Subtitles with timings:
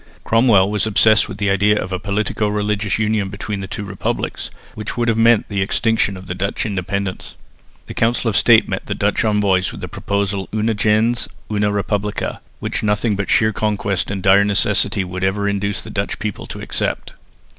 [0.23, 4.49] Cromwell was obsessed with the idea of a politico religious union between the two republics,
[4.73, 7.35] which would have meant the extinction of Dutch independence.
[7.85, 12.39] The Council of State met the Dutch envoys with the proposal una gens, una respublica,
[12.59, 16.59] which nothing but sheer conquest and dire necessity would ever induce the Dutch people to
[16.61, 17.13] accept.